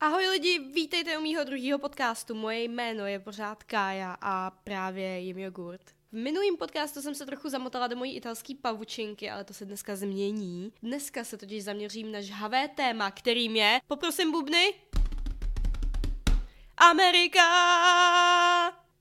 [0.00, 2.34] Ahoj lidi, vítejte u mýho druhého podcastu.
[2.34, 5.80] Moje jméno je pořád Kája a právě jim jogurt.
[6.12, 9.96] V minulém podcastu jsem se trochu zamotala do mojí italské pavučinky, ale to se dneska
[9.96, 10.72] změní.
[10.82, 14.74] Dneska se totiž zaměřím na žhavé téma, kterým je, poprosím bubny,
[16.76, 17.48] Amerika!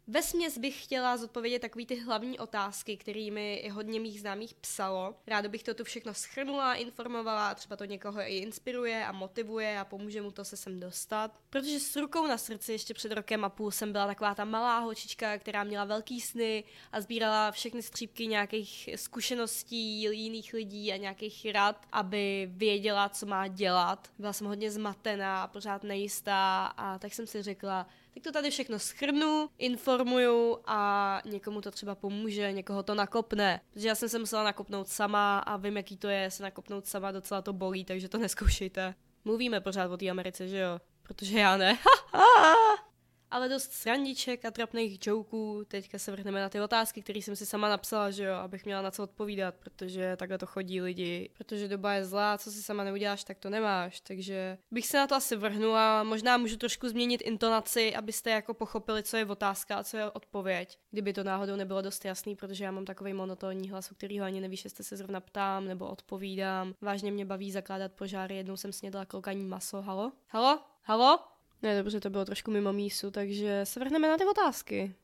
[0.09, 5.15] Ve směs bych chtěla zodpovědět takový ty hlavní otázky, kterými i hodně mých známých psalo.
[5.27, 9.85] Ráda bych to tu všechno schrnula, informovala, třeba to někoho i inspiruje a motivuje a
[9.85, 11.39] pomůže mu to se sem dostat.
[11.49, 14.79] Protože s rukou na srdci ještě před rokem a půl jsem byla taková ta malá
[14.79, 21.47] holčička, která měla velký sny a sbírala všechny střípky nějakých zkušeností jiných lidí a nějakých
[21.51, 24.11] rad, aby věděla, co má dělat.
[24.19, 28.79] Byla jsem hodně zmatená, pořád nejistá a tak jsem si řekla, tak to tady všechno
[28.79, 33.61] schrnu, informuju a někomu to třeba pomůže, někoho to nakopne.
[33.73, 37.11] Protože já jsem se musela nakopnout sama a vím, jaký to je se nakopnout sama,
[37.11, 38.95] docela to bolí, takže to neskoušejte.
[39.25, 40.79] Mluvíme pořád o té Americe, že jo?
[41.03, 41.77] Protože já ne.
[43.31, 45.63] ale dost srandiček a trapných joků.
[45.67, 48.81] Teďka se vrhneme na ty otázky, které jsem si sama napsala, že jo, abych měla
[48.81, 51.29] na co odpovídat, protože takhle to chodí lidi.
[51.37, 54.01] Protože doba je zlá, co si sama neuděláš, tak to nemáš.
[54.01, 56.03] Takže bych se na to asi vrhnula.
[56.03, 60.79] Možná můžu trošku změnit intonaci, abyste jako pochopili, co je otázka a co je odpověď.
[60.91, 64.41] Kdyby to náhodou nebylo dost jasný, protože já mám takový monotónní hlas, u kterého ani
[64.41, 66.73] nevíš, jestli se zrovna ptám nebo odpovídám.
[66.81, 69.81] Vážně mě baví zakládat požáry, jednou jsem snědla klokaní maso.
[69.81, 70.11] Halo?
[70.27, 70.59] Halo?
[70.83, 71.36] Halo?
[71.61, 74.95] Ne, dobře, to bylo trošku mimo mísu, takže se vrhneme na ty otázky.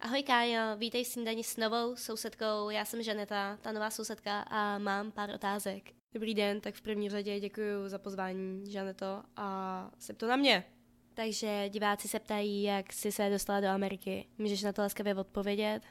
[0.00, 4.78] Ahoj Kájo, vítej v snídani s novou sousedkou, já jsem Žaneta, ta nová sousedka a
[4.78, 5.82] mám pár otázek.
[6.14, 10.64] Dobrý den, tak v první řadě děkuji za pozvání, Žaneto, a se to na mě.
[11.14, 14.28] Takže diváci se ptají, jak jsi se dostala do Ameriky.
[14.38, 15.82] Můžeš na to laskavě odpovědět?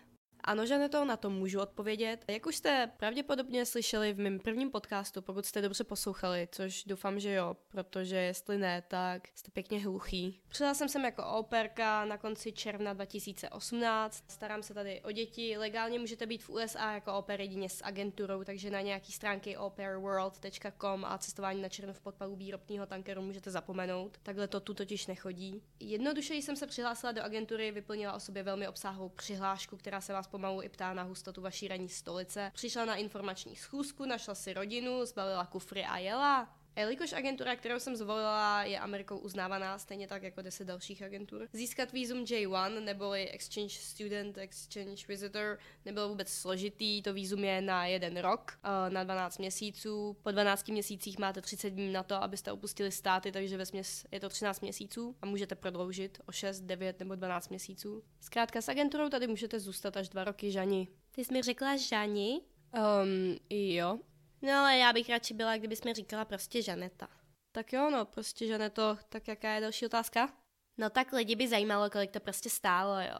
[0.47, 2.25] Ano, že to na to můžu odpovědět.
[2.27, 7.19] Jak už jste pravděpodobně slyšeli v mém prvním podcastu, pokud jste dobře poslouchali, což doufám,
[7.19, 10.41] že jo, protože jestli ne, tak jste pěkně hluchý.
[10.47, 14.23] Přijela jsem sem jako operka na konci června 2018.
[14.27, 15.57] Starám se tady o děti.
[15.57, 21.05] Legálně můžete být v USA jako oper jedině s agenturou, takže na nějaký stránky operworld.com
[21.05, 24.17] a cestování na černo v podpalu výrobního tankeru můžete zapomenout.
[24.23, 25.61] Takhle to tu totiž nechodí.
[25.80, 30.27] Jednoduše jsem se přihlásila do agentury, vyplnila o sobě velmi obsáhlou přihlášku, která se vás
[30.37, 32.52] pomalu i ptá na hustotu vaší ranní stolice.
[32.53, 36.49] Přišla na informační schůzku, našla si rodinu, zbalila kufry a jela.
[36.77, 41.92] Jelikož agentura, kterou jsem zvolila, je Amerikou uznávaná, stejně tak jako 10 dalších agentur, získat
[41.92, 47.02] vízum J1 neboli Exchange Student, Exchange Visitor nebylo vůbec složitý.
[47.02, 50.17] To vízum je na jeden rok, eh, na 12 měsíců.
[50.23, 54.20] Po 12 měsících máte 30 dní na to, abyste opustili státy, takže ve směs je
[54.20, 58.04] to 13 měsíců a můžete prodloužit o 6, 9 nebo 12 měsíců.
[58.20, 60.87] Zkrátka s agenturou tady můžete zůstat až dva roky, Žani.
[61.11, 62.42] Ty jsi mi řekla Žani?
[62.73, 63.99] Um, jo.
[64.42, 67.09] No ale já bych radši byla, kdybys mi říkala prostě Žaneta.
[67.52, 70.33] Tak jo, no, prostě Žaneto, tak jaká je další otázka?
[70.77, 73.20] No tak lidi by zajímalo, kolik to prostě stálo, jo.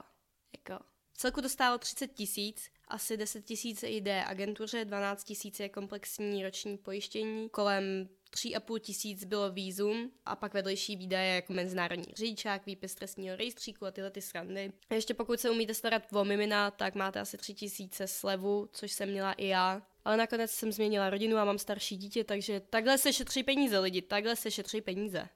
[0.58, 5.70] Jako, v celku to stálo 30 tisíc, asi 10 tisíc jde agentuře, 12 tisíc je
[5.70, 12.66] komplexní roční pojištění, kolem 3,5 tisíc bylo výzum a pak vedlejší výdaje jako mezinárodní řidičák,
[12.66, 14.74] výpis trestního rejstříku a tyhle ty srandy.
[14.90, 18.92] A ještě pokud se umíte starat o mimina, tak máte asi 3 tisíce slevu, což
[18.92, 22.98] jsem měla i já ale nakonec jsem změnila rodinu a mám starší dítě, takže takhle
[22.98, 25.30] se šetří peníze lidi, takhle se šetří peníze.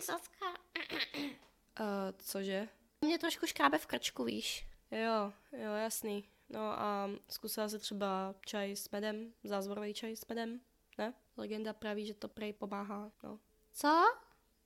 [0.00, 0.46] Socka.
[1.80, 1.86] uh,
[2.18, 2.68] cože?
[3.00, 4.66] Mě trošku škábe v krčku, víš.
[4.90, 6.28] Jo, jo, jasný.
[6.48, 10.60] No a zkusila se třeba čaj s medem, zázvorový čaj s medem,
[10.98, 11.14] ne?
[11.36, 13.38] Legenda praví, že to prej pomáhá, no.
[13.72, 14.04] Co?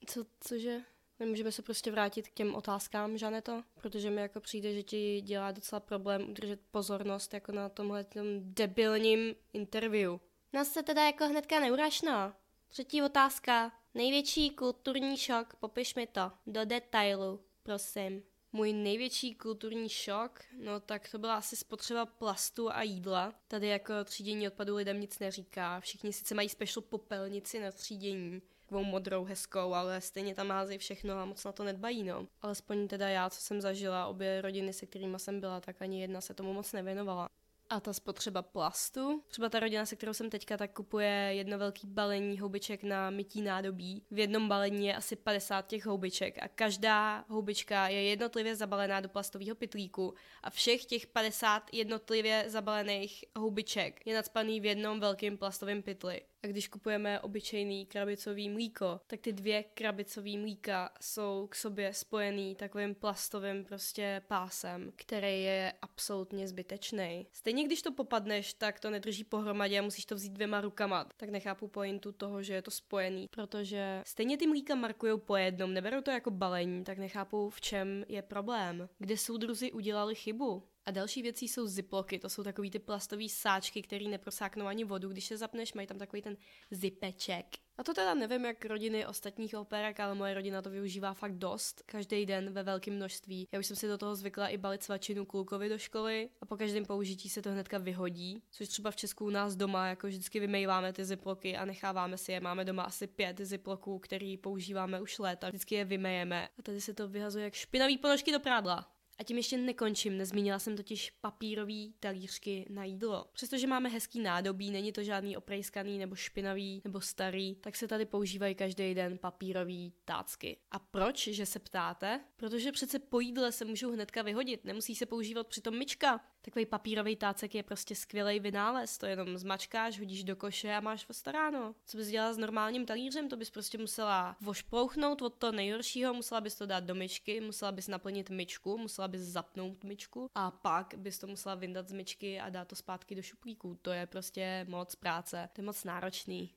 [0.06, 0.80] Co, cože?
[1.20, 5.52] Nemůžeme se prostě vrátit k těm otázkám, Žaneto, protože mi jako přijde, že ti dělá
[5.52, 10.16] docela problém udržet pozornost jako na tomhle tom debilním interview.
[10.52, 12.32] Nás se teda jako hnedka neurašno.
[12.68, 13.72] Třetí otázka.
[13.94, 16.32] Největší kulturní šok, popiš mi to.
[16.46, 18.22] Do detailu, prosím.
[18.52, 23.34] Můj největší kulturní šok, no tak to byla asi spotřeba plastu a jídla.
[23.48, 25.80] Tady jako třídění odpadu lidem nic neříká.
[25.80, 31.14] Všichni sice mají special popelnici na třídění, takovou modrou, hezkou, ale stejně tam házejí všechno
[31.14, 32.26] a moc na to nedbají, no.
[32.42, 36.20] Alespoň teda já, co jsem zažila, obě rodiny, se kterými jsem byla, tak ani jedna
[36.20, 37.28] se tomu moc nevěnovala.
[37.70, 39.22] A ta spotřeba plastu.
[39.28, 43.42] Třeba ta rodina, se kterou jsem teďka, tak kupuje jedno velký balení houbiček na mytí
[43.42, 44.02] nádobí.
[44.10, 49.08] V jednom balení je asi 50 těch houbiček a každá houbička je jednotlivě zabalená do
[49.08, 55.82] plastového pytlíku a všech těch 50 jednotlivě zabalených houbiček je nadspaný v jednom velkém plastovém
[55.82, 56.22] pytli.
[56.42, 62.54] A když kupujeme obyčejný krabicový mlíko, tak ty dvě krabicový mlíka jsou k sobě spojený
[62.54, 67.26] takovým plastovým prostě pásem, který je absolutně zbytečný.
[67.32, 71.08] Stejně když to popadneš, tak to nedrží pohromadě a musíš to vzít dvěma rukama.
[71.16, 75.74] Tak nechápu pointu toho, že je to spojený, protože stejně ty mlíka markují po jednom,
[75.74, 78.88] neberou to jako balení, tak nechápu v čem je problém.
[78.98, 80.62] Kde soudruzi udělali chybu?
[80.86, 85.08] A další věcí jsou ziploky, to jsou takový ty plastové sáčky, které neprosáknou ani vodu,
[85.08, 86.36] když se zapneš, mají tam takový ten
[86.70, 87.46] zipeček.
[87.78, 91.82] A to teda nevím, jak rodiny ostatních operek, ale moje rodina to využívá fakt dost,
[91.86, 93.48] každý den ve velkém množství.
[93.52, 96.56] Já už jsem si do toho zvykla i balit svačinu klukovi do školy a po
[96.56, 100.40] každém použití se to hnedka vyhodí, což třeba v Česku u nás doma jako vždycky
[100.40, 102.40] vymejváme ty ziploky a necháváme si je.
[102.40, 106.94] Máme doma asi pět ziploků, který používáme už léta, vždycky je vymejeme a tady se
[106.94, 108.95] to vyhazuje jak špinavý ponožky do prádla.
[109.18, 113.26] A tím ještě nekončím, nezmínila jsem totiž papírový talířky na jídlo.
[113.32, 118.04] Přestože máme hezký nádobí, není to žádný oprejskaný nebo špinavý nebo starý, tak se tady
[118.04, 120.56] používají každý den papírový tácky.
[120.70, 122.20] A proč, že se ptáte?
[122.36, 126.20] Protože přece po jídle se můžou hnedka vyhodit, nemusí se používat přitom myčka.
[126.46, 131.04] Takový papírový tácek je prostě skvělý vynález, to jenom zmačkáš, hodíš do koše a máš
[131.04, 131.74] postaráno.
[131.84, 136.40] Co bys dělala s normálním talířem, to bys prostě musela vošplouchnout od toho nejhoršího, musela
[136.40, 140.94] bys to dát do myčky, musela bys naplnit myčku, musela bys zapnout myčku a pak
[140.96, 143.78] bys to musela vyndat z myčky a dát to zpátky do šuplíku.
[143.82, 146.55] To je prostě moc práce, to je moc náročný.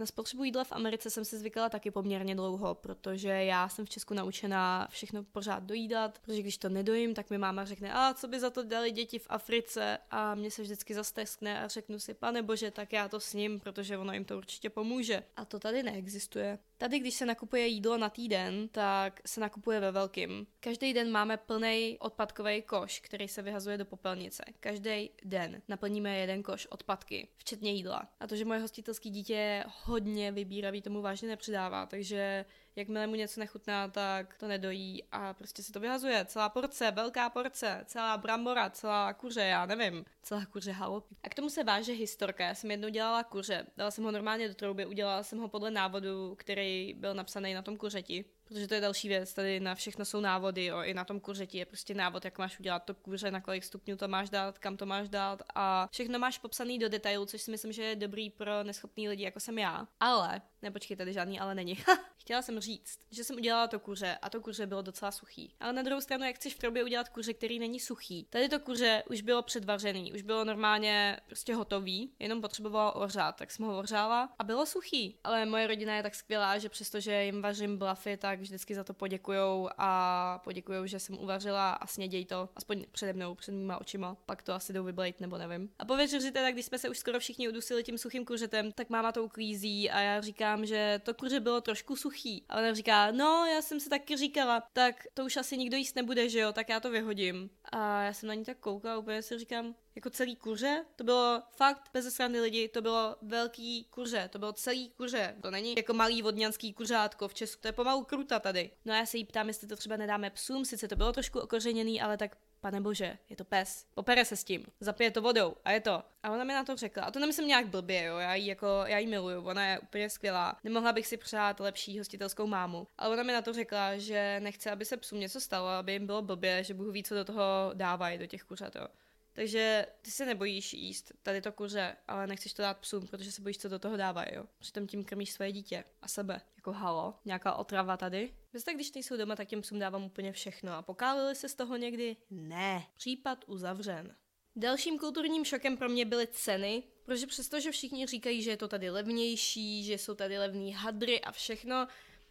[0.00, 3.88] Na spotřebu jídla v Americe jsem si zvykala taky poměrně dlouho, protože já jsem v
[3.88, 8.28] Česku naučená všechno pořád dojídat, protože když to nedojím, tak mi máma řekne, a co
[8.28, 12.14] by za to dali děti v Africe a mě se vždycky zasteskne a řeknu si,
[12.14, 15.22] pane bože, tak já to s ním, protože ono jim to určitě pomůže.
[15.36, 16.58] A to tady neexistuje.
[16.80, 20.46] Tady, když se nakupuje jídlo na týden, tak se nakupuje ve velkým.
[20.60, 24.44] Každý den máme plný odpadkový koš, který se vyhazuje do popelnice.
[24.60, 28.08] Každý den naplníme jeden koš odpadky, včetně jídla.
[28.20, 32.44] A to, že moje hostitelské dítě je hodně vybíravý, tomu vážně nepřidává, takže
[32.76, 36.24] jakmile mu něco nechutná, tak to nedojí a prostě se to vyhazuje.
[36.24, 41.16] Celá porce, velká porce, celá brambora, celá kuře, já nevím, celá kuře halopy.
[41.22, 42.44] A k tomu se váže historka.
[42.44, 45.70] Já jsem jednou dělala kuře, dala jsem ho normálně do trouby, udělala jsem ho podle
[45.70, 50.04] návodu, který byl napsaný na tom kuřeti protože to je další věc, tady na všechno
[50.04, 53.30] jsou návody, jo, i na tom kuřeti je prostě návod, jak máš udělat to kuře,
[53.30, 56.88] na kolik stupňů to máš dát, kam to máš dát a všechno máš popsaný do
[56.88, 59.88] detailu, což si myslím, že je dobrý pro neschopný lidi, jako jsem já.
[60.00, 61.78] Ale, nepočkej, tady žádný ale není.
[62.20, 65.54] Chtěla jsem říct, že jsem udělala to kuře a to kuře bylo docela suchý.
[65.60, 68.26] Ale na druhou stranu, jak chceš v troubě udělat kuře, který není suchý.
[68.30, 73.50] Tady to kuře už bylo předvařený, už bylo normálně prostě hotový, jenom potřebovalo ořát, tak
[73.50, 75.18] jsem ho ořála a bylo suchý.
[75.24, 78.94] Ale moje rodina je tak skvělá, že přestože jim vařím blafy, tak vždycky za to
[78.94, 84.16] poděkujou a poděkujou, že jsem uvařila a sněděj to, aspoň přede mnou, před mýma očima.
[84.26, 85.70] Pak to asi jdou vyblejt, nebo nevím.
[85.78, 88.90] A po večeři teda, když jsme se už skoro všichni udusili tím suchým kuřetem, tak
[88.90, 92.44] máma to uklízí a já říkám, že to kuře bylo trošku suchý.
[92.48, 95.96] A ona říká, no, já jsem se taky říkala, tak to už asi nikdo jíst
[95.96, 97.50] nebude, že jo, tak já to vyhodím.
[97.72, 101.42] A já jsem na ní tak koukala, úplně si říkám, jako celý kuře, to bylo
[101.56, 105.94] fakt bez srandy lidi, to bylo velký kuře, to bylo celý kuře, to není jako
[105.94, 108.70] malý vodňanský kuřátko v Česku, to je pomalu kruta tady.
[108.84, 111.40] No a já se jí ptám, jestli to třeba nedáme psům, sice to bylo trošku
[111.40, 115.56] okořeněný, ale tak pane bože, je to pes, popere se s tím, zapije to vodou
[115.64, 116.02] a je to.
[116.22, 118.66] A ona mi na to řekla, a to nemyslím nějak blbě, jo, já jí jako,
[118.86, 123.12] já jí miluju, ona je úplně skvělá, nemohla bych si přát lepší hostitelskou mámu, ale
[123.12, 126.22] ona mi na to řekla, že nechce, aby se psům něco stalo, aby jim bylo
[126.22, 128.86] blbě, že Bůh ví, co do toho dávají, do těch kuřat, jo.
[129.32, 133.42] Takže ty se nebojíš jíst tady to kuře, ale nechceš to dát psům, protože se
[133.42, 134.44] bojíš, co do toho dávají, jo.
[134.58, 136.40] Přitom tím krmíš svoje dítě a sebe.
[136.60, 138.34] Jako halo, nějaká otrava tady.
[138.52, 140.72] Bez tak, když nejsou doma, tak těm psům dávám úplně všechno.
[140.72, 142.16] A pokálili se z toho někdy?
[142.30, 142.86] Ne.
[142.96, 144.16] Případ uzavřen.
[144.56, 148.90] Dalším kulturním šokem pro mě byly ceny, protože přestože všichni říkají, že je to tady
[148.90, 151.86] levnější, že jsou tady levný hadry a všechno,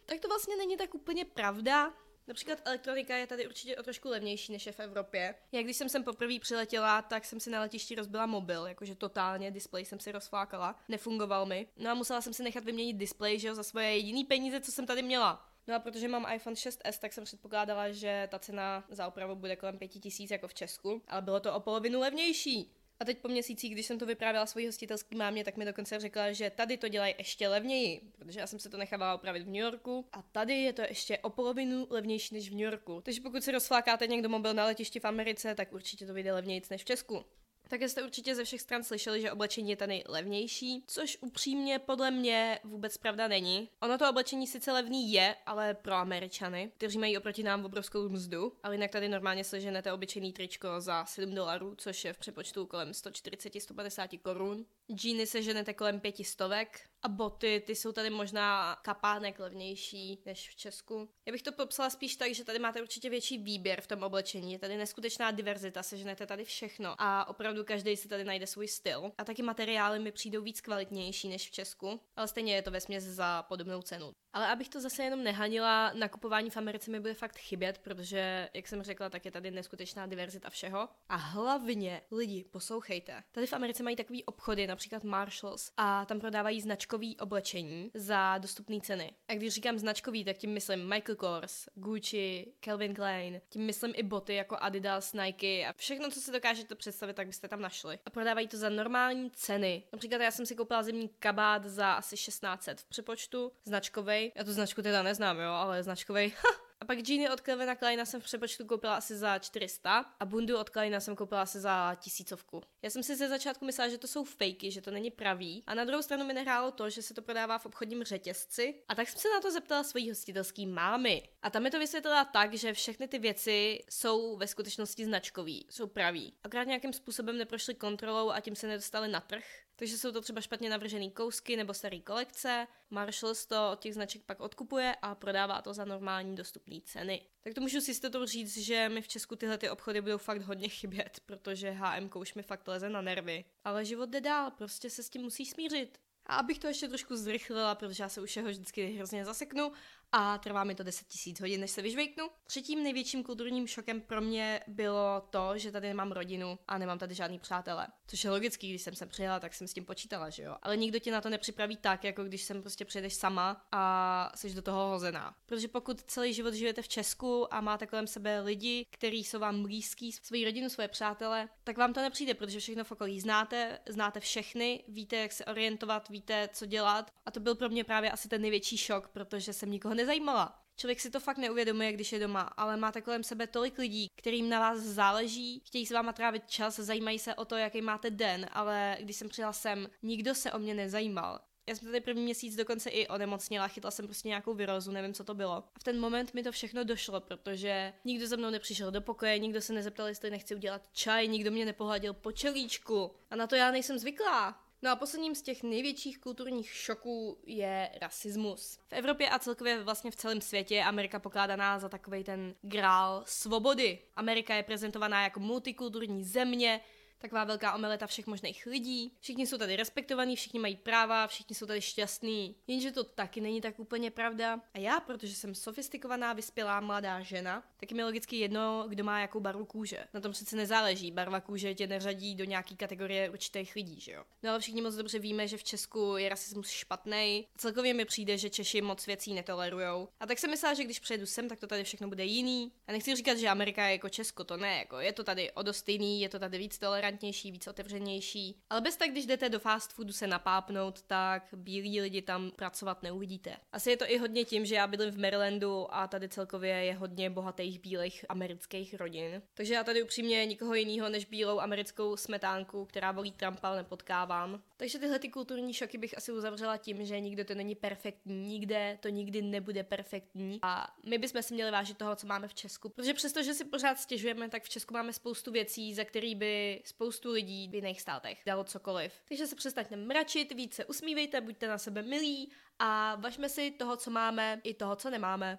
[0.06, 1.94] tak to vlastně není tak úplně pravda.
[2.30, 5.34] Například elektronika je tady určitě o trošku levnější než je v Evropě.
[5.52, 9.50] Já když jsem sem poprvé přiletěla, tak jsem si na letišti rozbila mobil, jakože totálně
[9.50, 11.66] displej jsem si rozflákala, nefungoval mi.
[11.76, 14.72] No a musela jsem si nechat vyměnit displej, že jo, za svoje jediný peníze, co
[14.72, 15.46] jsem tady měla.
[15.66, 19.56] No a protože mám iPhone 6s, tak jsem předpokládala, že ta cena za opravu bude
[19.56, 22.79] kolem 5000 jako v Česku, ale bylo to o polovinu levnější.
[23.00, 26.32] A teď po měsících, když jsem to vyprávěla svojí hostitelský mámě, tak mi dokonce řekla,
[26.32, 29.62] že tady to dělají ještě levněji, protože já jsem se to nechávala opravit v New
[29.62, 33.00] Yorku a tady je to ještě o polovinu levnější než v New Yorku.
[33.00, 36.62] Takže pokud si rozflákáte někdo mobil na letišti v Americe, tak určitě to vyjde levněji
[36.70, 37.24] než v Česku.
[37.70, 42.10] Také jste určitě ze všech stran slyšeli, že oblečení je tady levnější, což upřímně podle
[42.10, 43.70] mě vůbec pravda není.
[43.80, 48.52] Ono to oblečení sice levný je, ale pro Američany, kteří mají oproti nám obrovskou mzdu,
[48.62, 52.90] ale jinak tady normálně seženete obyčejný tričko za 7 dolarů, což je v přepočtu kolem
[52.90, 54.66] 140-150 korun.
[54.94, 60.56] Džíny seženete kolem pěti stovek a boty, ty jsou tady možná kapánek levnější než v
[60.56, 61.08] Česku.
[61.26, 64.52] Já bych to popsala spíš tak, že tady máte určitě větší výběr v tom oblečení,
[64.52, 69.12] je tady neskutečná diverzita, seženete tady všechno a opravdu každý si tady najde svůj styl.
[69.18, 72.80] A taky materiály mi přijdou víc kvalitnější než v Česku, ale stejně je to ve
[72.98, 74.12] za podobnou cenu.
[74.32, 78.68] Ale abych to zase jenom nehanila, nakupování v Americe mi bude fakt chybět, protože, jak
[78.68, 80.88] jsem řekla, tak je tady neskutečná diverzita všeho.
[81.08, 83.22] A hlavně, lidi, poslouchejte.
[83.32, 88.80] Tady v Americe mají takový obchody, například Marshalls, a tam prodávají značkový oblečení za dostupné
[88.80, 89.12] ceny.
[89.28, 94.02] A když říkám značkový, tak tím myslím Michael Kors, Gucci, Calvin Klein, tím myslím i
[94.02, 97.98] boty jako Adidas, Nike a všechno, co si dokážete představit, tak byste tam našli.
[98.06, 99.82] A prodávají to za normální ceny.
[99.92, 104.52] Například já jsem si koupila zimní kabát za asi 1600 v přepočtu, značkový já tu
[104.52, 106.32] značku teda neznám, jo, ale značkovej.
[106.82, 110.58] A pak džíny od Calvina Kleina jsem v přepočtu koupila asi za 400 a bundu
[110.58, 112.62] od Kleina jsem koupila asi za tisícovku.
[112.82, 115.62] Já jsem si ze začátku myslela, že to jsou fakey, že to není pravý.
[115.66, 118.82] A na druhou stranu mi nehrálo to, že se to prodává v obchodním řetězci.
[118.88, 121.22] A tak jsem se na to zeptala svojí hostitelský mámy.
[121.42, 125.86] A tam mi to vysvětlila tak, že všechny ty věci jsou ve skutečnosti značkový, jsou
[125.86, 126.34] pravý.
[126.44, 129.44] Akorát nějakým způsobem neprošly kontrolou a tím se nedostali na trh.
[129.80, 132.66] Takže jsou to třeba špatně navržené kousky nebo staré kolekce.
[132.90, 137.22] Marshalls to od těch značek pak odkupuje a prodává to za normální dostupné ceny.
[137.40, 140.42] Tak to můžu si to říct, že mi v Česku tyhle ty obchody budou fakt
[140.42, 143.44] hodně chybět, protože HM už mi fakt leze na nervy.
[143.64, 145.98] Ale život jde dál, prostě se s tím musí smířit.
[146.26, 149.72] A abych to ještě trošku zrychlila, protože já se už jeho vždycky hrozně zaseknu
[150.12, 152.30] a trvá mi to 10 tisíc hodin, než se vyžvejknu.
[152.46, 157.14] Třetím největším kulturním šokem pro mě bylo to, že tady nemám rodinu a nemám tady
[157.14, 157.86] žádný přátele.
[158.06, 160.56] Což je logický, když jsem sem přijela, tak jsem s tím počítala, že jo.
[160.62, 164.54] Ale nikdo tě na to nepřipraví tak, jako když sem prostě přijdeš sama a jsi
[164.54, 165.34] do toho hozená.
[165.46, 169.62] Protože pokud celý život žijete v Česku a máte kolem sebe lidi, kteří jsou vám
[169.62, 174.20] blízký, svoji rodinu, svoje přátele, tak vám to nepřijde, protože všechno v okolí znáte, znáte
[174.20, 177.10] všechny, víte, jak se orientovat, víte, co dělat.
[177.26, 180.56] A to byl pro mě právě asi ten největší šok, protože jsem nikoho nezajímala.
[180.76, 184.48] Člověk si to fakt neuvědomuje, když je doma, ale máte kolem sebe tolik lidí, kterým
[184.48, 188.46] na vás záleží, chtějí s váma trávit čas, zajímají se o to, jaký máte den,
[188.52, 191.40] ale když jsem přijela sem, nikdo se o mě nezajímal.
[191.66, 195.24] Já jsem tady první měsíc dokonce i onemocněla, chytla jsem prostě nějakou virózu, nevím, co
[195.24, 195.52] to bylo.
[195.52, 199.38] A v ten moment mi to všechno došlo, protože nikdo za mnou nepřišel do pokoje,
[199.38, 203.10] nikdo se nezeptal, jestli nechci udělat čaj, nikdo mě nepohladil po čelíčku.
[203.30, 204.69] A na to já nejsem zvyklá.
[204.82, 208.78] No a posledním z těch největších kulturních šoků je rasismus.
[208.88, 213.22] V Evropě a celkově vlastně v celém světě je Amerika pokládaná za takový ten grál
[213.26, 213.98] svobody.
[214.16, 216.80] Amerika je prezentovaná jako multikulturní země,
[217.20, 219.12] taková velká omeleta všech možných lidí.
[219.20, 222.56] Všichni jsou tady respektovaní, všichni mají práva, všichni jsou tady šťastní.
[222.66, 224.60] Jenže to taky není tak úplně pravda.
[224.74, 229.20] A já, protože jsem sofistikovaná, vyspělá mladá žena, tak je mi logicky jedno, kdo má
[229.20, 230.04] jakou barvu kůže.
[230.14, 231.10] Na tom přece nezáleží.
[231.10, 234.24] Barva kůže tě neřadí do nějaké kategorie určitých lidí, že jo.
[234.42, 237.46] No ale všichni moc dobře víme, že v Česku je rasismus špatný.
[237.56, 240.08] Celkově mi přijde, že Češi moc věcí netolerujou.
[240.20, 242.72] A tak jsem myslela, že když přijedu sem, tak to tady všechno bude jiný.
[242.86, 245.62] A nechci říkat, že Amerika je jako Česko, to ne, jako je to tady o
[245.62, 248.56] dost jiný, je to tady víc tolerantní tolerantnější, víc otevřenější.
[248.70, 253.02] Ale bez tak, když jdete do fast foodu se napápnout, tak bílí lidi tam pracovat
[253.02, 253.56] neuvidíte.
[253.72, 256.94] Asi je to i hodně tím, že já bydlím v Marylandu a tady celkově je
[256.94, 259.42] hodně bohatých bílých amerických rodin.
[259.54, 264.62] Takže já tady upřímně nikoho jiného než bílou americkou smetánku, která volí Trumpa, nepotkávám.
[264.76, 268.98] Takže tyhle ty kulturní šoky bych asi uzavřela tím, že nikdo to není perfektní, nikde
[269.00, 272.88] to nikdy nebude perfektní a my bychom si měli vážit toho, co máme v Česku.
[272.88, 276.80] Protože přesto, že si pořád stěžujeme, tak v Česku máme spoustu věcí, za který by
[277.00, 279.12] spoustu lidí v jiných státech dalo cokoliv.
[279.28, 284.10] Takže se přestaňte mračit, více usmívejte, buďte na sebe milí a važme si toho, co
[284.10, 285.58] máme, i toho, co nemáme.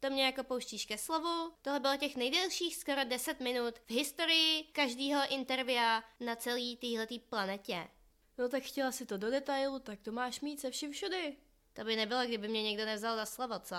[0.00, 1.52] To mě jako pouštíš ke slovu.
[1.62, 7.88] Tohle bylo těch nejdelších skoro 10 minut v historii každého intervia na celé téhletý planetě.
[8.38, 11.36] No tak chtěla si to do detailu, tak to máš mít se vším všudy.
[11.72, 13.76] To by nebylo, kdyby mě někdo nevzal za slovo, co?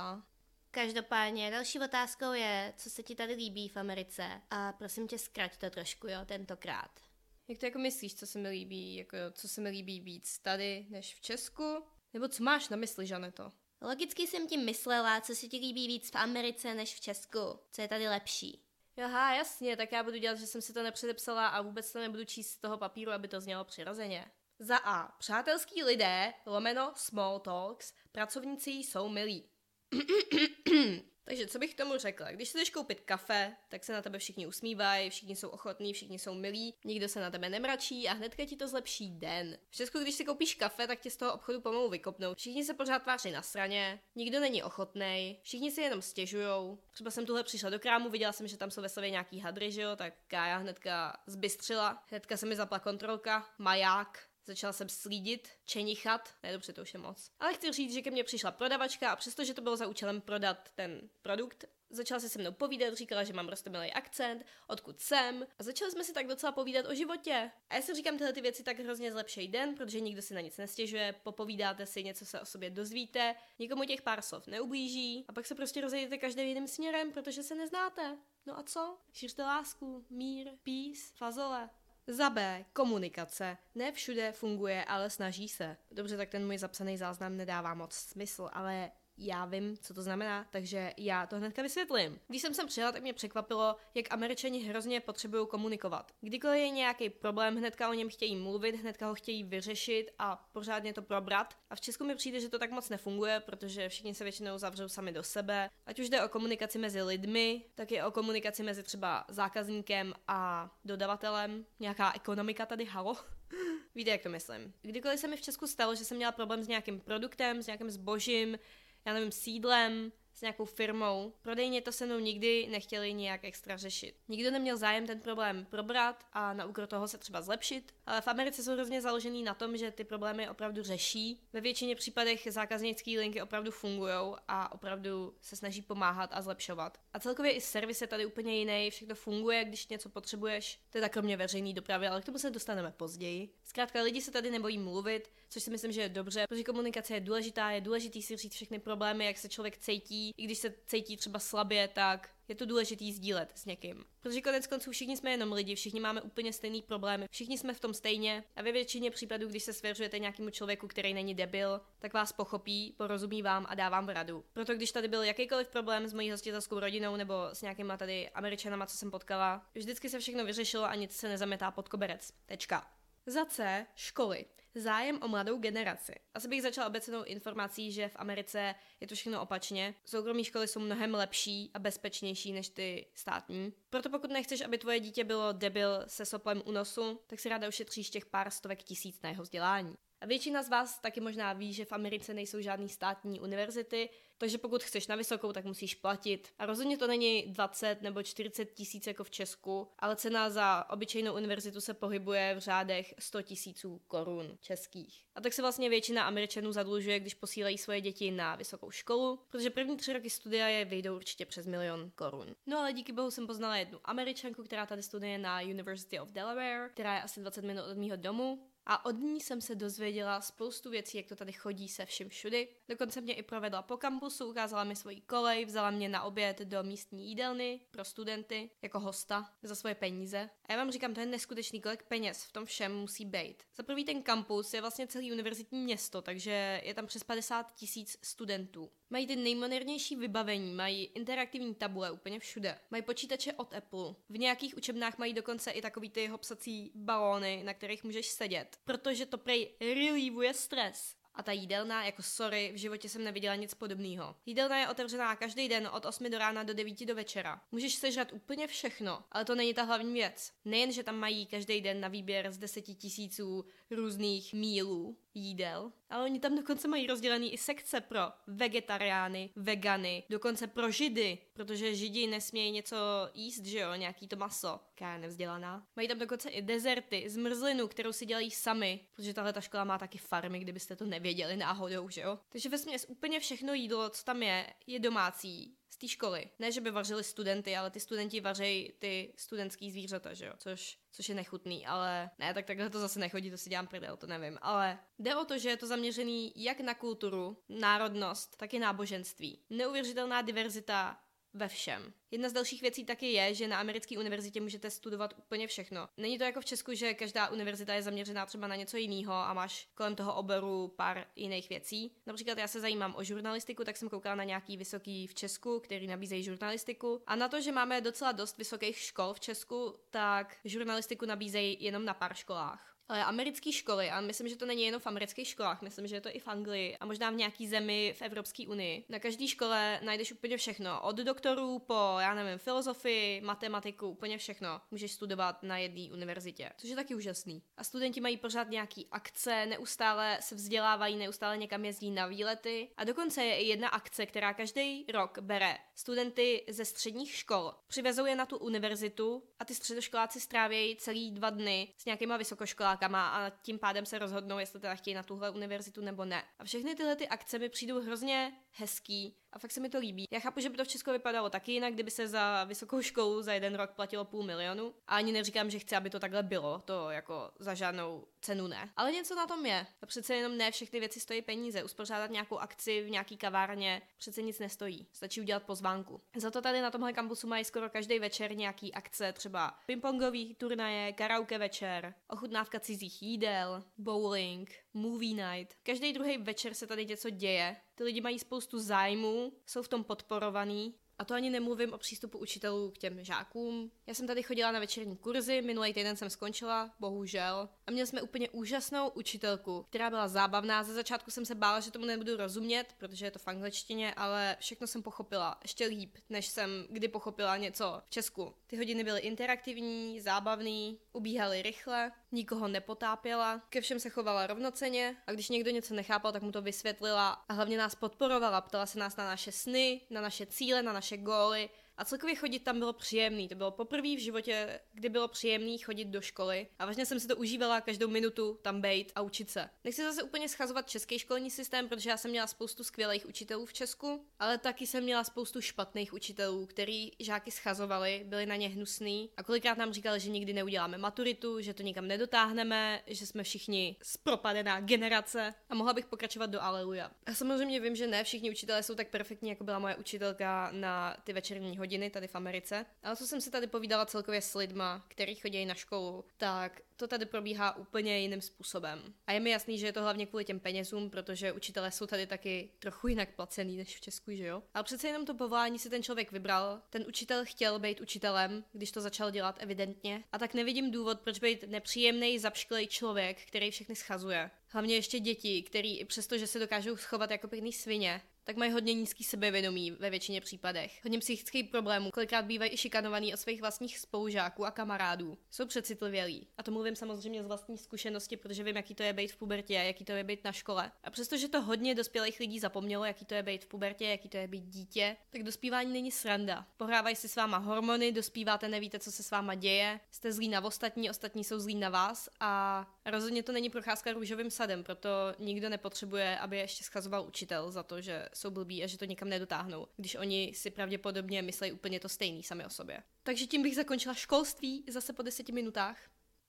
[0.76, 5.58] Každopádně další otázkou je, co se ti tady líbí v Americe a prosím tě zkrať
[5.58, 7.00] to trošku, jo, tentokrát.
[7.48, 10.86] Jak to jako myslíš, co se mi líbí, jako co se mi líbí víc tady
[10.90, 11.84] než v Česku?
[12.14, 13.52] Nebo co máš na mysli, Žaneto?
[13.82, 17.60] Logicky jsem tím myslela, co se ti líbí víc v Americe než v Česku.
[17.72, 18.66] Co je tady lepší?
[19.06, 22.26] Aha, jasně, tak já budu dělat, že jsem si to nepředepsala a vůbec to nebudu
[22.26, 24.26] číst z toho papíru, aby to znělo přirozeně.
[24.60, 25.18] Za A.
[25.18, 29.50] Přátelský lidé, lomeno small talks, pracovníci jsou milí.
[31.26, 32.32] Takže co bych k tomu řekla?
[32.32, 36.20] Když si jdeš koupit kafe, tak se na tebe všichni usmívají, všichni jsou ochotní, všichni
[36.20, 39.58] jsou milí, nikdo se na tebe nemračí a hnedka ti to zlepší den.
[39.70, 42.36] V Česku, když si koupíš kafe, tak tě z toho obchodu pomalu vykopnou.
[42.36, 46.80] Všichni se pořád tváří na straně, nikdo není ochotný, všichni si jenom stěžujou.
[46.92, 49.72] Třeba jsem tuhle přišla do krámu, viděla jsem, že tam jsou ve slově nějaký hadry,
[49.72, 55.50] že jo, tak Kája hnedka zbystřila, hnedka se mi zapla kontrolka, maják, Začala jsem slídit,
[55.66, 57.32] čenichat, ne dobře, to už je moc.
[57.40, 60.70] Ale chci říct, že ke mně přišla prodavačka a přestože to bylo za účelem prodat
[60.76, 65.64] ten produkt, začala se se mnou povídat, říkala, že mám rostomilý akcent, odkud jsem a
[65.64, 67.52] začali jsme si tak docela povídat o životě.
[67.70, 70.42] A já si říkám tyhle ty věci tak hrozně zlepší den, protože nikdo si na
[70.42, 75.34] nic nestěžuje, popovídáte si, něco se o sobě dozvíte, nikomu těch pár slov neublíží a
[75.34, 78.18] pak se prostě rozejdete každý jiným směrem, protože se neznáte.
[78.46, 78.98] No a co?
[79.14, 81.70] Šířte lásku, mír, peace, fazole.
[82.08, 82.66] Za B.
[82.74, 83.58] Komunikace.
[83.76, 85.78] Ne všude funguje, ale snaží se.
[85.92, 90.48] Dobře, tak ten můj zapsaný záznam nedává moc smysl, ale já vím, co to znamená,
[90.50, 92.20] takže já to hnedka vysvětlím.
[92.28, 96.12] Když jsem sem přijela, tak mě překvapilo, jak američani hrozně potřebují komunikovat.
[96.22, 100.94] Kdykoliv je nějaký problém, hnedka o něm chtějí mluvit, hnedka ho chtějí vyřešit a pořádně
[100.94, 101.58] to probrat.
[101.70, 104.88] A v Česku mi přijde, že to tak moc nefunguje, protože všichni se většinou zavřou
[104.88, 105.70] sami do sebe.
[105.86, 110.72] Ať už jde o komunikaci mezi lidmi, tak je o komunikaci mezi třeba zákazníkem a
[110.86, 111.66] dodavatelem.
[111.80, 113.16] Nějaká ekonomika tady, halo.
[113.96, 114.74] Víte, jak to myslím.
[114.82, 117.90] Kdykoliv se mi v Česku stalo, že jsem měla problém s nějakým produktem, s nějakým
[117.90, 118.58] zbožím,
[119.06, 121.34] já nevím, sídlem, s nějakou firmou.
[121.42, 124.16] Prodejně to se mnou nikdy nechtěli nějak extra řešit.
[124.28, 128.28] Nikdo neměl zájem ten problém probrat a na úkor toho se třeba zlepšit, ale v
[128.28, 131.42] Americe jsou hrozně založený na tom, že ty problémy opravdu řeší.
[131.54, 134.14] Ve většině případech zákaznické linky opravdu fungují
[134.48, 136.98] a opravdu se snaží pomáhat a zlepšovat.
[137.14, 141.38] A celkově i servis je tady úplně jiný, všechno funguje, když něco potřebuješ, teda kromě
[141.38, 143.50] veřejné dopravy, ale k tomu se dostaneme později.
[143.64, 147.20] Zkrátka lidi se tady nebojí mluvit, což si myslím, že je dobře, protože komunikace je
[147.20, 151.18] důležitá, je důležitý si říct všechny problémy, jak se člověk cítí, i když se cítí
[151.18, 154.06] třeba slabě, tak je to důležitý sdílet s někým.
[154.22, 157.80] Protože konec konců všichni jsme jenom lidi, všichni máme úplně stejný problémy, všichni jsme v
[157.80, 162.14] tom stejně a ve většině případů, když se svěřujete nějakému člověku, který není debil, tak
[162.14, 164.46] vás pochopí, porozumí vám a dá vám radu.
[164.54, 168.86] Proto když tady byl jakýkoliv problém s mojí hostitelskou rodinou nebo s nějakýma tady američanama,
[168.86, 172.32] co jsem potkala, vždycky se všechno vyřešilo a nic se nezametá pod koberec.
[172.46, 172.92] Tečka.
[173.26, 173.86] Za C.
[173.96, 174.46] Školy.
[174.78, 176.14] Zájem o mladou generaci.
[176.34, 179.96] Asi bych začala obecnou informací, že v Americe je to všechno opačně.
[180.06, 183.74] Soukromí školy jsou mnohem lepší a bezpečnější než ty státní.
[183.90, 187.68] Proto pokud nechceš, aby tvoje dítě bylo debil se soplem u nosu, tak si ráda
[187.68, 189.96] ušetříš těch pár stovek tisíc na jeho vzdělání.
[190.22, 194.58] A většina z vás taky možná ví, že v Americe nejsou žádné státní univerzity, takže
[194.58, 196.48] pokud chceš na vysokou, tak musíš platit.
[196.60, 201.34] A rozhodně to není 20 nebo 40 tisíc jako v Česku, ale cena za obyčejnou
[201.34, 205.26] univerzitu se pohybuje v řádech 100 tisíců korun českých.
[205.36, 209.70] A tak se vlastně většina Američanů zadlužuje, když posílají svoje děti na vysokou školu, protože
[209.70, 212.56] první tři roky studia je vyjdou určitě přes milion korun.
[212.66, 216.90] No ale díky bohu jsem poznala jednu Američanku, která tady studuje na University of Delaware,
[216.90, 220.90] která je asi 20 minut od mého domu a od ní jsem se dozvěděla spoustu
[220.90, 222.68] věcí, jak to tady chodí se vším všudy.
[222.90, 226.84] Dokonce mě i provedla po kampusu, ukázala mi svoji kolej, vzala mě na oběd do
[226.84, 230.50] místní jídelny pro studenty jako hosta za svoje peníze.
[230.66, 233.64] A já vám říkám, to je neskutečný, kolik peněz v tom všem musí být.
[233.76, 238.18] Za prvý ten kampus je vlastně celý univerzitní město, takže je tam přes 50 tisíc
[238.22, 238.92] studentů.
[239.10, 242.78] Mají ty nejmodernější vybavení, mají interaktivní tabule úplně všude.
[242.92, 244.16] Mají počítače od Apple.
[244.30, 248.78] V nějakých učebnách mají dokonce i takový ty hopsací balóny, na kterých můžeš sedět.
[248.86, 251.16] Protože to prej relievuje stres.
[251.36, 254.36] A ta jídelna, jako sorry, v životě jsem neviděla nic podobného.
[254.46, 257.62] Jídelna je otevřená každý den od 8 do rána do 9 do večera.
[257.72, 260.52] Můžeš sežrat úplně všechno, ale to není ta hlavní věc.
[260.66, 266.24] Nejen, že tam mají každý den na výběr z 10 tisíců různých mílů, jídel, ale
[266.24, 272.28] oni tam dokonce mají rozdělený i sekce pro vegetariány, vegany, dokonce pro židy, protože židi
[272.28, 272.96] nesmějí něco
[273.34, 275.88] jíst, že jo, nějaký to maso, která je nevzdělaná.
[275.96, 279.98] Mají tam dokonce i dezerty, zmrzlinu, kterou si dělají sami, protože tahle ta škola má
[279.98, 282.40] taky farmy, kdybyste to nevěděli náhodou, že jo.
[282.50, 286.50] Takže ve úplně všechno jídlo, co tam je, je domácí z té školy.
[286.60, 290.98] Ne, že by vařili studenty, ale ty studenti vařejí ty studentský zvířata, že jo, což,
[291.12, 294.28] což je nechutný, ale ne, tak takhle to zase nechodí, to si dělám prdel, to
[294.28, 298.80] nevím, ale jde o to, že je to zaměřený jak na kulturu, národnost, tak i
[298.80, 299.60] náboženství.
[299.70, 301.25] Neuvěřitelná diverzita
[301.56, 302.14] ve všem.
[302.32, 306.10] Jedna z dalších věcí taky je, že na americké univerzitě můžete studovat úplně všechno.
[306.18, 309.54] Není to jako v Česku, že každá univerzita je zaměřená třeba na něco jiného a
[309.54, 312.12] máš kolem toho oboru pár jiných věcí.
[312.26, 316.08] Například já se zajímám o žurnalistiku, tak jsem koukala na nějaký vysoký v Česku, který
[316.08, 317.22] nabízejí žurnalistiku.
[317.28, 322.06] A na to, že máme docela dost vysokých škol v Česku, tak žurnalistiku nabízejí jenom
[322.06, 322.95] na pár školách.
[323.10, 326.22] Ale americké školy, a myslím, že to není jenom v amerických školách, myslím, že je
[326.22, 329.06] to i v Anglii a možná v nějaký zemi v Evropské unii.
[329.10, 334.82] Na každé škole najdeš úplně všechno, od doktorů po, já nevím, filozofii, matematiku, úplně všechno.
[334.92, 337.64] Můžeš studovat na jedné univerzitě, což je taky úžasný.
[337.78, 342.90] A studenti mají pořád nějaký akce, neustále se vzdělávají, neustále někam jezdí na výlety.
[342.98, 348.26] A dokonce je i jedna akce, která každý rok bere studenty ze středních škol, přivezou
[348.26, 353.50] je na tu univerzitu a ty středoškoláci strávějí celý dva dny s nějakýma vysokoškolákama a
[353.50, 356.44] tím pádem se rozhodnou, jestli teda chtějí na tuhle univerzitu nebo ne.
[356.60, 360.26] A všechny tyhle ty akce mi přijdou hrozně hezký a fakt se mi to líbí.
[360.32, 363.42] Já chápu, že by to v Česku vypadalo taky jinak, kdyby se za vysokou školu
[363.42, 364.94] za jeden rok platilo půl milionu.
[365.08, 368.90] A ani neříkám, že chci, aby to takhle bylo, to jako za žádnou cenu ne.
[368.96, 369.88] Ale něco na tom je.
[370.02, 371.84] A přece jenom ne všechny věci stojí peníze.
[371.84, 375.08] Uspořádat nějakou akci v nějaký kavárně přece nic nestojí.
[375.12, 376.22] Stačí udělat pozvánku.
[376.36, 381.14] Za to tady na tomhle kampusu mají skoro každý večer nějaký akce, třeba pingpongový turnaje,
[381.14, 385.76] karaoke večer, ochutnávka cizích jídel, bowling, movie night.
[385.84, 387.76] Každý druhý večer se tady něco děje.
[387.96, 392.38] Ty lidi mají spoustu zájmů, jsou v tom podporovaný a to ani nemluvím o přístupu
[392.38, 393.92] učitelů k těm žákům.
[394.08, 397.70] Já jsem tady chodila na večerní kurzy, minulý týden jsem skončila, bohužel.
[397.88, 400.84] A měli jsme úplně úžasnou učitelku, která byla zábavná.
[400.84, 404.58] Ze začátku jsem se bála, že tomu nebudu rozumět, protože je to v angličtině, ale
[404.60, 408.54] všechno jsem pochopila ještě líp, než jsem kdy pochopila něco v Česku.
[408.68, 415.32] Ty hodiny byly interaktivní, zábavný, ubíhaly rychle, nikoho nepotápěla, ke všem se chovala rovnoceně a
[415.32, 419.16] když někdo něco nechápal, tak mu to vysvětlila a hlavně nás podporovala, ptala se nás
[419.16, 423.48] na naše sny, na naše cíle, na naše góly a celkově chodit tam bylo příjemný.
[423.48, 426.68] To bylo poprvé v životě, kdy bylo příjemný chodit do školy.
[426.80, 429.70] A vlastně jsem si to užívala každou minutu tam bejt a učit se.
[429.84, 433.74] Nechci zase úplně schazovat český školní systém, protože já jsem měla spoustu skvělých učitelů v
[433.74, 439.30] Česku, ale taky jsem měla spoustu špatných učitelů, který žáky schazovali, byli na ně hnusný
[439.38, 443.96] a kolikrát nám říkali, že nikdy neuděláme maturitu, že to nikam nedotáhneme, že jsme všichni
[444.04, 447.12] zpropadená generace a mohla bych pokračovat do Aleluja.
[447.26, 451.18] A samozřejmě vím, že ne všichni učitelé jsou tak perfektní, jako byla moje učitelka na
[451.24, 452.86] ty večerní hodiny tady v Americe.
[453.04, 457.08] Ale co jsem si tady povídala celkově s lidma, kteří chodí na školu, tak to
[457.08, 459.14] tady probíhá úplně jiným způsobem.
[459.28, 462.28] A je mi jasný, že je to hlavně kvůli těm penězům, protože učitelé jsou tady
[462.28, 464.64] taky trochu jinak placený než v Česku, že jo?
[464.74, 466.82] Ale přece jenom to povolání si ten člověk vybral.
[466.90, 470.24] Ten učitel chtěl být učitelem, když to začal dělat evidentně.
[470.32, 474.52] A tak nevidím důvod, proč být nepříjemný, zapšklej člověk, který všechny schazuje.
[474.68, 478.72] Hlavně ještě děti, který i přesto, že se dokážou schovat jako pěkný svině, tak mají
[478.72, 481.00] hodně nízký sebevědomí ve většině případech.
[481.04, 485.38] Hodně psychických problémů, kolikrát bývají i šikanovaný od svých vlastních spolužáků a kamarádů.
[485.52, 486.48] Jsou přecitlivělí.
[486.58, 489.74] A to mluvím samozřejmě z vlastní zkušenosti, protože vím, jaký to je být v pubertě,
[489.74, 490.92] jaký to je být na škole.
[491.04, 494.38] A přestože to hodně dospělých lidí zapomnělo, jaký to je být v pubertě, jaký to
[494.38, 496.66] je být dítě, tak dospívání není sranda.
[496.78, 500.64] Pohrávají si s váma hormony, dospíváte, nevíte, co se s váma děje, jste zlí na
[500.64, 505.70] ostatní, ostatní jsou zlí na vás a rozhodně to není procházka růžovým sadem, proto nikdo
[505.70, 509.88] nepotřebuje, aby ještě schazoval učitel za to, že jsou blbí a že to nikam nedotáhnou,
[509.98, 513.04] když oni si pravděpodobně myslí úplně to stejný sami o sobě.
[513.24, 515.98] Takže tím bych zakončila školství zase po deseti minutách.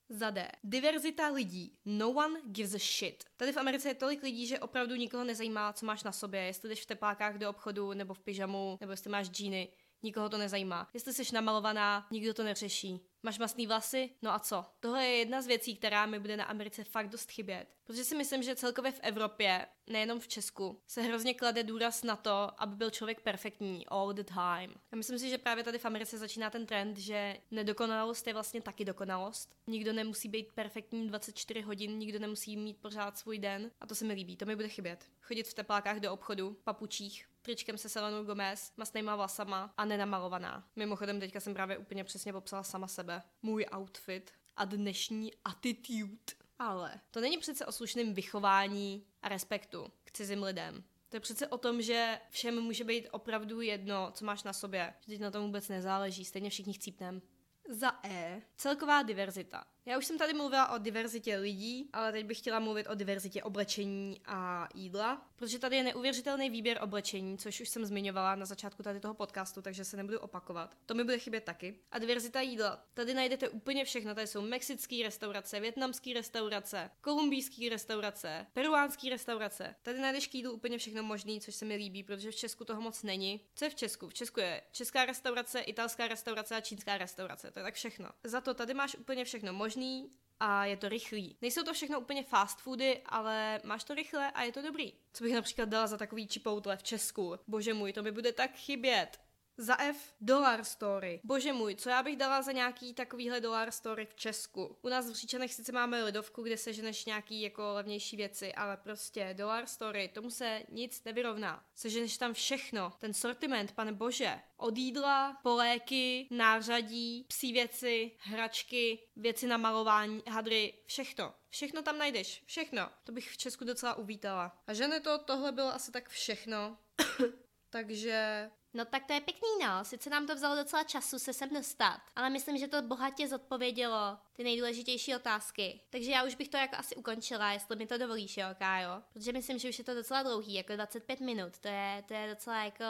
[0.09, 0.49] Za D.
[0.65, 1.79] Diverzita lidí.
[1.85, 3.25] No one gives a shit.
[3.37, 6.69] Tady v Americe je tolik lidí, že opravdu nikoho nezajímá, co máš na sobě, jestli
[6.69, 9.69] jdeš v teplákách do obchodu, nebo v pyžamu, nebo jestli máš džíny.
[10.03, 10.89] Nikoho to nezajímá.
[10.95, 13.01] Jestli jsi namalovaná, nikdo to neřeší.
[13.27, 14.11] Máš masný vlasy?
[14.23, 14.65] No a co?
[14.81, 17.67] Tohle je jedna z věcí, která mi bude na Americe fakt dost chybět.
[17.85, 22.17] Protože si myslím, že celkově v Evropě, nejenom v Česku, se hrozně klade důraz na
[22.17, 24.75] to, aby byl člověk perfektní all the time.
[24.93, 28.61] A myslím si, že právě tady v Americe začíná ten trend, že nedokonalost je vlastně
[28.61, 29.55] taky dokonalost.
[29.67, 33.71] Nikdo nemusí být perfektní 24 hodin, nikdo nemusí mít pořád svůj den.
[33.81, 35.05] A to se mi líbí, to mi bude chybět.
[35.21, 40.69] Chodit v teplákách do obchodu, papučích, tričkem se Selenou Gomez, masnýma vlasama a nenamalovaná.
[40.77, 43.23] Mimochodem teďka jsem právě úplně přesně popsala sama sebe.
[43.43, 46.35] Můj outfit a dnešní attitude.
[46.59, 50.85] Ale to není přece o slušném vychování a respektu k cizím lidem.
[51.09, 54.95] To je přece o tom, že všem může být opravdu jedno, co máš na sobě.
[55.07, 57.23] Teď na tom vůbec nezáleží, stejně všichni chcípnem.
[57.69, 58.43] Za E.
[58.57, 59.65] Celková diverzita.
[59.89, 63.43] Já už jsem tady mluvila o diverzitě lidí, ale teď bych chtěla mluvit o diverzitě
[63.43, 68.83] oblečení a jídla, protože tady je neuvěřitelný výběr oblečení, což už jsem zmiňovala na začátku
[68.83, 70.77] tady toho podcastu, takže se nebudu opakovat.
[70.87, 71.79] To mi bude chybět taky.
[71.93, 72.85] A diverzita jídla.
[72.95, 74.15] Tady najdete úplně všechno.
[74.15, 79.75] Tady jsou mexické restaurace, větnamské restaurace, kolumbijské restaurace, peruánské restaurace.
[79.83, 82.81] Tady najdeš k jídlu úplně všechno možné, což se mi líbí, protože v Česku toho
[82.81, 83.41] moc není.
[83.55, 84.09] Co je v Česku?
[84.09, 87.51] V Česku je česká restaurace, italská restaurace a čínská restaurace.
[87.51, 88.09] To je tak všechno.
[88.25, 90.11] Za to tady máš úplně všechno možné možný
[90.41, 91.37] a je to rychlý.
[91.43, 94.93] Nejsou to všechno úplně fast foody, ale máš to rychle a je to dobrý.
[95.13, 97.37] Co bych například dala za takový čipoutle v Česku?
[97.47, 99.21] Bože můj, to mi bude tak chybět.
[99.59, 101.21] Za F, Dollar Story.
[101.25, 104.77] Bože můj, co já bych dala za nějaký takovýhle Dollar Story v Česku?
[104.83, 109.35] U nás v Říčanech sice máme lidovku, kde seženeš nějaký jako levnější věci, ale prostě
[109.39, 111.65] Dollar Story, tomu se nic nevyrovná.
[111.75, 114.41] Seženeš tam všechno, ten sortiment, pane bože.
[114.57, 121.35] Od jídla, poléky, nářadí, psí věci, hračky, věci na malování, hadry, všechno.
[121.49, 122.91] Všechno tam najdeš, všechno.
[123.05, 124.63] To bych v Česku docela uvítala.
[124.67, 126.79] A žene to, tohle bylo asi tak všechno.
[127.71, 129.85] Takže No tak to je pěkný, no.
[129.85, 134.19] Sice nám to vzalo docela času se sem dostat, ale myslím, že to bohatě zodpovědělo
[134.33, 135.81] ty nejdůležitější otázky.
[135.91, 139.03] Takže já už bych to jako asi ukončila, jestli mi to dovolíš, jo, Kájo.
[139.13, 141.59] Protože myslím, že už je to docela dlouhý, jako 25 minut.
[141.59, 142.85] To je, to je docela jako,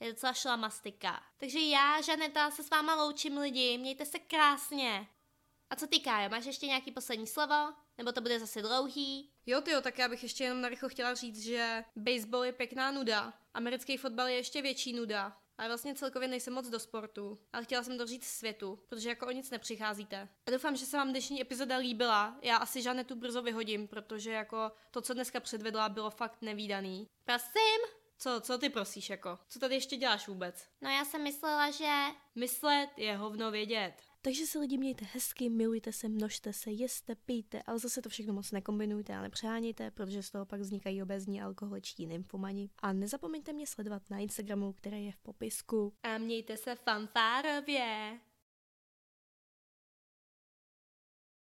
[0.00, 1.22] je docela šlamastika.
[1.36, 5.08] Takže já, Žaneta, se s váma loučím lidi, mějte se krásně.
[5.70, 7.74] A co ty, Kájo, máš ještě nějaký poslední slovo?
[7.98, 9.32] Nebo to bude zase dlouhý?
[9.46, 13.34] Jo, tyjo, tak já bych ještě jenom narychlo chtěla říct, že baseball je pěkná nuda,
[13.54, 15.36] americký fotbal je ještě větší nuda.
[15.58, 19.26] A vlastně celkově nejsem moc do sportu, ale chtěla jsem to říct světu, protože jako
[19.26, 20.28] o nic nepřicházíte.
[20.46, 22.38] A doufám, že se vám dnešní epizoda líbila.
[22.42, 27.06] Já asi Žanetu brzo vyhodím, protože jako to, co dneska předvedla, bylo fakt nevýdaný.
[27.24, 27.80] Prosím?
[28.18, 29.38] Co, co ty prosíš jako?
[29.48, 30.68] Co tady ještě děláš vůbec?
[30.80, 31.92] No já jsem myslela, že...
[32.34, 33.94] Myslet je hovno vědět.
[34.24, 38.32] Takže se lidi mějte hezky, milujte se, množte se, jeste, pijte, ale zase to všechno
[38.32, 42.70] moc nekombinujte a nepřehánějte, protože z toho pak vznikají obezní alkoholičtí nymfomani.
[42.78, 45.92] A nezapomeňte mě sledovat na Instagramu, který je v popisku.
[46.02, 48.18] A mějte se fanfárově.